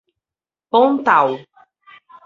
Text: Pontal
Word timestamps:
Pontal 0.71 1.37